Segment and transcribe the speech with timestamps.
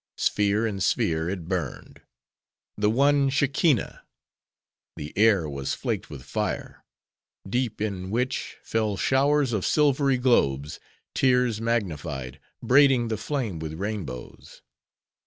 [0.17, 4.03] Sphere in sphere, it burned:—the one Shekinah!
[4.95, 10.79] The air was flaked with fire;—deep in which, fell showers of silvery globes,
[11.13, 14.63] tears magnified —braiding the flame with rainbows.